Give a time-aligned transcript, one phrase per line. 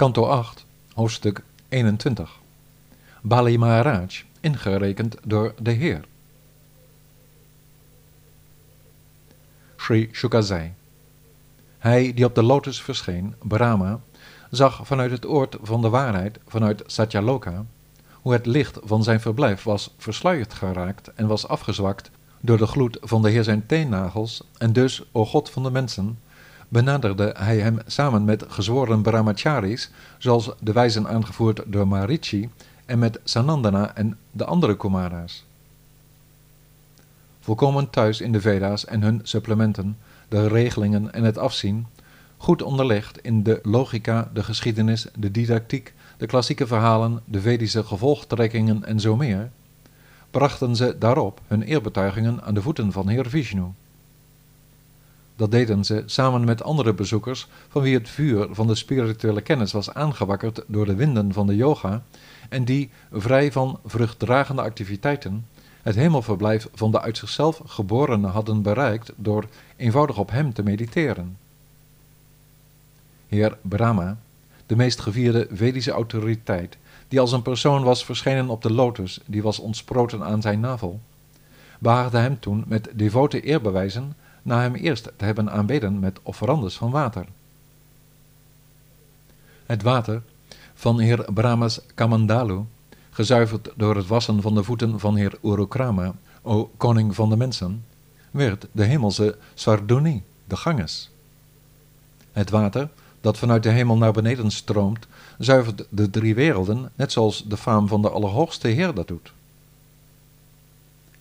[0.00, 2.38] Kanto 8, hoofdstuk 21.
[3.20, 6.04] Bali Maharaj, ingerekend door de Heer.
[9.76, 10.72] Sri Shuka zei,
[11.78, 14.00] Hij die op de lotus verscheen, Brahma,
[14.50, 17.64] zag vanuit het oord van de waarheid, vanuit Satyaloka,
[18.12, 22.10] hoe het licht van zijn verblijf was versluierd geraakt en was afgezwakt
[22.40, 26.18] door de gloed van de Heer zijn teennagels, en dus, o God van de mensen,
[26.70, 32.48] benaderde hij hem samen met gezworen brahmacharis, zoals de wijzen aangevoerd door Marichi,
[32.86, 35.44] en met Sanandana en de andere Kumara's.
[37.40, 41.86] Volkomen thuis in de Veda's en hun supplementen, de regelingen en het afzien,
[42.36, 48.84] goed onderlegd in de logica, de geschiedenis, de didactiek, de klassieke verhalen, de Vedische gevolgtrekkingen
[48.84, 49.50] en zo meer,
[50.30, 53.64] brachten ze daarop hun eerbetuigingen aan de voeten van Heer Vishnu.
[55.40, 59.72] Dat deden ze samen met andere bezoekers van wie het vuur van de spirituele kennis
[59.72, 62.02] was aangewakkerd door de winden van de yoga
[62.48, 65.46] en die, vrij van vruchtdragende activiteiten,
[65.82, 69.44] het hemelverblijf van de uit zichzelf geborenen hadden bereikt door
[69.76, 71.36] eenvoudig op hem te mediteren.
[73.28, 74.16] Heer Brahma,
[74.66, 76.76] de meest gevierde Vedische autoriteit,
[77.08, 81.00] die als een persoon was verschenen op de lotus die was ontsproten aan zijn navel,
[81.78, 86.90] behaagde hem toen met devote eerbewijzen na hem eerst te hebben aanbeden met offerandes van
[86.90, 87.26] water.
[89.66, 90.22] Het water
[90.74, 92.60] van heer Brahma's Kamandalu,
[93.10, 97.84] gezuiverd door het wassen van de voeten van heer Urukrama, o koning van de mensen,
[98.30, 101.10] werd de hemelse Sarduni, de Ganges.
[102.32, 102.88] Het water,
[103.20, 105.06] dat vanuit de hemel naar beneden stroomt,
[105.38, 109.32] zuivert de drie werelden, net zoals de faam van de Allerhoogste Heer dat doet.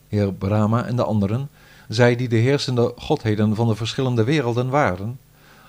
[0.07, 1.49] Heer Brahma en de anderen
[1.89, 5.19] zij die de heersende godheden van de verschillende werelden waren,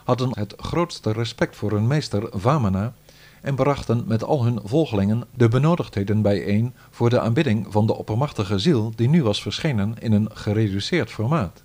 [0.04, 2.92] hadden het grootste respect voor hun meester Vamana
[3.40, 8.58] en brachten met al hun volgelingen de benodigdheden bijeen voor de aanbidding van de oppermachtige
[8.58, 11.62] ziel die nu was verschenen in een gereduceerd formaat.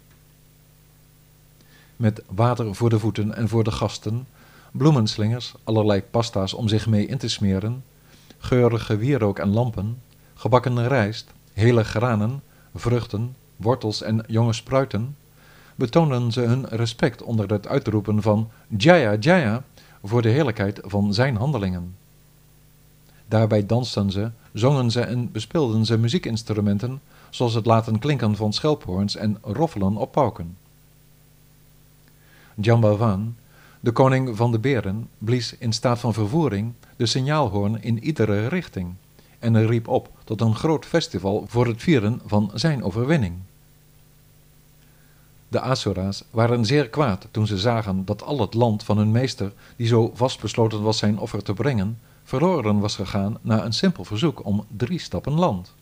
[1.96, 4.28] Met water voor de voeten en voor de gasten,
[4.72, 7.84] bloemenslingers, allerlei pasta's om zich mee in te smeren,
[8.38, 10.02] geurige wierook en lampen,
[10.34, 12.44] gebakken rijst, hele granen,
[12.76, 15.16] vruchten, wortels en jonge spruiten,
[15.76, 19.64] betoonden ze hun respect onder het uitroepen van Jaya Jaya
[20.04, 21.96] voor de heerlijkheid van zijn handelingen.
[23.28, 29.16] Daarbij dansten ze, zongen ze en bespeelden ze muziekinstrumenten, zoals het laten klinken van schelphoorns
[29.16, 30.58] en roffelen op pauken.
[32.56, 33.36] Jambavan,
[33.80, 38.96] de koning van de beren, blies in staat van vervoering de signaalhoorn in iedere richting
[39.40, 43.36] en riep op tot een groot festival voor het vieren van zijn overwinning.
[45.48, 49.52] De Asura's waren zeer kwaad toen ze zagen dat al het land van hun meester,
[49.76, 54.46] die zo vastbesloten was zijn offer te brengen, verloren was gegaan na een simpel verzoek
[54.46, 55.74] om drie stappen land.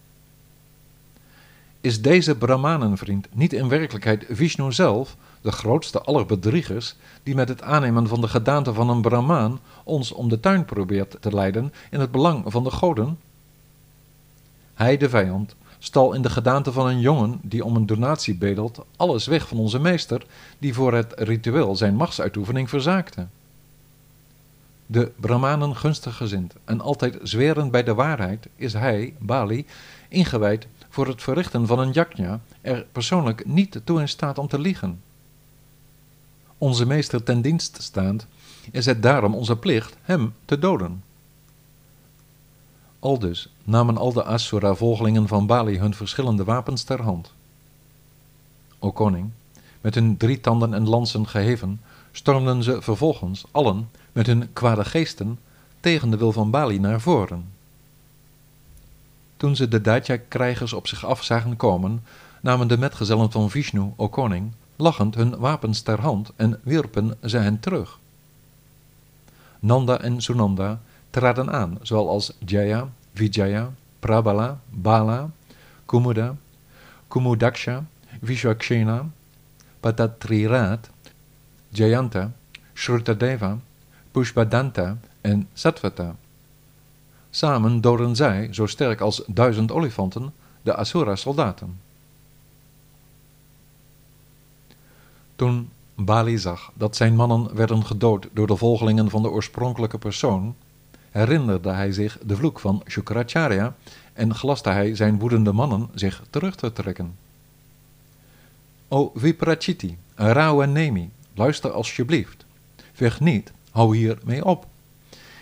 [1.82, 7.62] Is deze Brahmanenvriend niet in werkelijkheid Vishnu zelf, de grootste aller bedriegers, die met het
[7.62, 12.00] aannemen van de gedaante van een Brahmaan ons om de tuin probeert te leiden in
[12.00, 13.18] het belang van de goden?
[14.74, 18.86] Hij, de vijand, stal in de gedaante van een jongen die om een donatie bedelt
[18.96, 20.26] alles weg van onze meester,
[20.60, 23.28] die voor het ritueel zijn machtsuitoefening verzaakte.
[24.86, 29.66] De Brahmanen gunstig gezind en altijd zwerend bij de waarheid, is hij, Bali,
[30.10, 34.60] ingewijd voor het verrichten van een yajna, er persoonlijk niet toe in staat om te
[34.60, 35.02] liegen.
[36.58, 38.28] Onze meester ten dienst staand,
[38.72, 41.04] is het daarom onze plicht hem te doden.
[43.04, 47.32] Aldus namen al de Asura-volgelingen van Bali hun verschillende wapens ter hand.
[48.80, 49.30] O koning,
[49.82, 51.82] met hun drie tanden en lansen geheven,
[52.12, 55.40] stormden ze vervolgens allen met hun kwade geesten
[55.80, 57.46] tegen de wil van Bali naar voren.
[59.38, 62.04] Toen ze de Daitya-krijgers op zich af zagen komen,
[62.42, 67.38] namen de metgezellen van Vishnu, o koning, lachend hun wapens ter hand en wierpen ze
[67.38, 68.00] hen terug.
[69.60, 70.82] Nanda en Sunanda
[71.14, 75.30] traden aan, zoals Jaya, Vijaya, Prabala, Bala,
[75.86, 76.36] Kumuda,
[77.08, 77.86] Kumudaksha,
[78.22, 79.10] Vishwakshena,
[79.80, 80.90] Patatrirat,
[81.70, 82.32] Jayanta,
[82.74, 83.60] Shrutadeva,
[84.12, 86.16] Pushpadanta en Satvata.
[87.30, 91.80] Samen doden zij, zo sterk als duizend olifanten, de Asura-soldaten.
[95.36, 100.56] Toen Bali zag dat zijn mannen werden gedood door de volgelingen van de oorspronkelijke persoon,
[101.14, 103.76] herinnerde hij zich de vloek van Shukracharya
[104.14, 107.16] en gelaste hij zijn woedende mannen zich terug te trekken.
[108.88, 112.46] O Viprachiti, Rao en Nemi, luister alsjeblieft.
[112.94, 114.66] Vecht niet, hou hier mee op.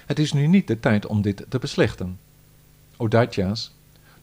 [0.06, 2.19] Het is nu niet de tijd om dit te beslechten.
[2.97, 3.71] O Daitya's,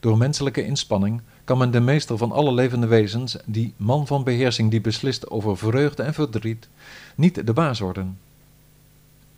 [0.00, 4.70] door menselijke inspanning kan men de meester van alle levende wezens, die man van beheersing
[4.70, 6.68] die beslist over vreugde en verdriet,
[7.14, 8.18] niet de baas worden.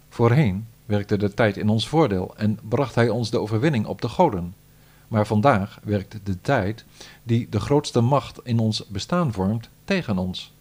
[0.09, 4.09] Voorheen werkte de tijd in ons voordeel en bracht hij ons de overwinning op de
[4.09, 4.55] goden.
[5.09, 6.85] Maar vandaag werkt de tijd,
[7.23, 10.53] die de grootste macht in ons bestaan vormt, tegen ons.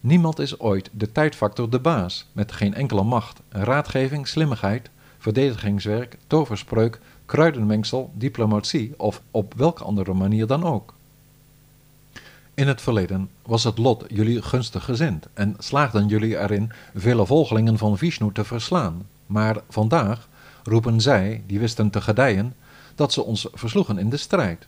[0.00, 7.00] Niemand is ooit de tijdfactor de baas, met geen enkele macht, raadgeving, slimmigheid, verdedigingswerk, toverspreuk,
[7.26, 10.94] kruidenmengsel, diplomatie of op welke andere manier dan ook.
[12.58, 17.78] In het verleden was het lot jullie gunstig gezind en slaagden jullie erin vele volgelingen
[17.78, 19.06] van Vishnu te verslaan.
[19.26, 20.28] Maar vandaag
[20.62, 22.54] roepen zij, die wisten te gedijen,
[22.94, 24.66] dat ze ons versloegen in de strijd.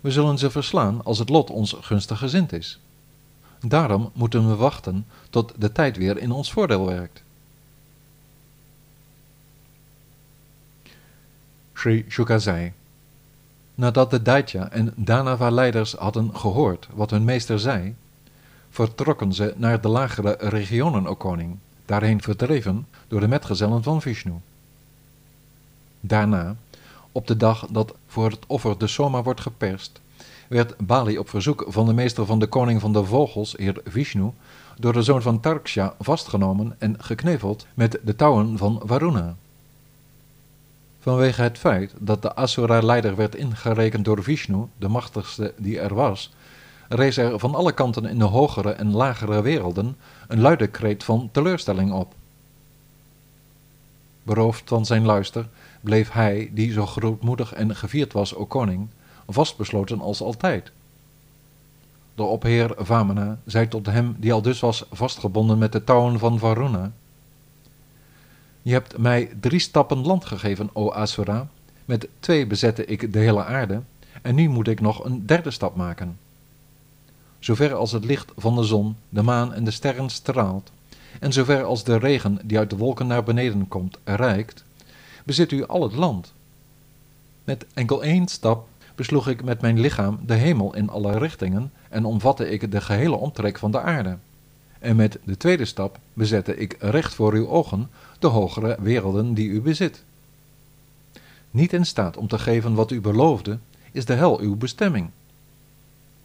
[0.00, 2.78] We zullen ze verslaan als het lot ons gunstig gezind is.
[3.60, 7.22] Daarom moeten we wachten tot de tijd weer in ons voordeel werkt.
[11.74, 12.72] Sri Shuka zei,
[13.78, 17.94] nadat de Daitya en Danava-leiders hadden gehoord wat hun meester zei,
[18.70, 24.32] vertrokken ze naar de lagere regionen, o koning, daarheen verdreven door de metgezellen van Vishnu.
[26.00, 26.56] Daarna,
[27.12, 30.00] op de dag dat voor het offer de soma wordt geperst,
[30.48, 34.30] werd Bali op verzoek van de meester van de koning van de vogels, heer Vishnu,
[34.78, 39.36] door de zoon van Tarksha vastgenomen en gekneveld met de touwen van Varuna.
[40.98, 46.32] Vanwege het feit dat de Asura-leider werd ingerekend door Vishnu, de machtigste die er was,
[46.88, 49.96] rees er van alle kanten in de hogere en lagere werelden
[50.28, 52.14] een luide kreet van teleurstelling op.
[54.22, 55.48] Beroofd van zijn luister
[55.80, 58.88] bleef hij, die zo grootmoedig en gevierd was, o koning,
[59.26, 60.72] vastbesloten als altijd.
[62.14, 66.38] De opheer Vamana zei tot hem, die al dus was vastgebonden met de touwen van
[66.38, 66.92] Varuna,
[68.68, 71.48] Je hebt mij drie stappen land gegeven, o Asura,
[71.84, 73.82] met twee bezette ik de hele aarde,
[74.22, 76.18] en nu moet ik nog een derde stap maken.
[77.38, 80.70] Zover als het licht van de zon, de maan en de sterren straalt,
[81.20, 84.64] en zover als de regen die uit de wolken naar beneden komt, reikt,
[85.24, 86.32] bezit u al het land.
[87.44, 92.04] Met enkel één stap besloeg ik met mijn lichaam de hemel in alle richtingen en
[92.04, 94.16] omvatte ik de gehele omtrek van de aarde.
[94.78, 99.48] En met de tweede stap bezette ik recht voor uw ogen de hogere werelden die
[99.48, 100.04] u bezit.
[101.50, 103.58] Niet in staat om te geven wat u beloofde,
[103.92, 105.10] is de hel uw bestemming.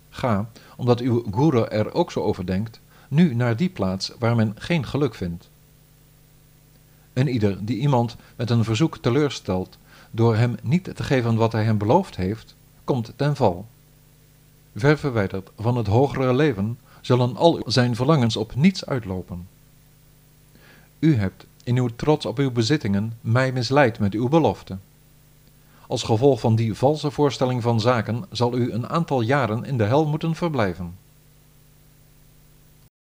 [0.09, 4.53] Ga, omdat uw guru er ook zo over denkt, nu naar die plaats waar men
[4.57, 5.49] geen geluk vindt.
[7.13, 9.77] En ieder die iemand met een verzoek teleurstelt
[10.11, 13.67] door hem niet te geven wat hij hem beloofd heeft, komt ten val.
[14.75, 19.47] Ver verwijderd van het hogere leven zullen al zijn verlangens op niets uitlopen.
[20.99, 24.77] U hebt in uw trots op uw bezittingen mij misleid met uw belofte.
[25.87, 29.83] Als gevolg van die valse voorstelling van zaken zal u een aantal jaren in de
[29.83, 30.95] hel moeten verblijven.